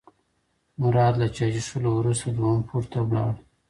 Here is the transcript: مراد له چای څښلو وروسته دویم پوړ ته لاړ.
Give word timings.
مراد 0.81 1.13
له 1.21 1.27
چای 1.35 1.51
څښلو 1.55 1.91
وروسته 1.95 2.27
دویم 2.37 2.59
پوړ 2.67 2.83
ته 2.91 2.99
لاړ. 3.11 3.33